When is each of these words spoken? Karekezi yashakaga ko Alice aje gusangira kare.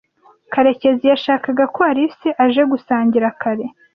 Karekezi 0.53 1.05
yashakaga 1.11 1.63
ko 1.73 1.79
Alice 1.91 2.29
aje 2.45 2.63
gusangira 2.71 3.27
kare. 3.41 3.65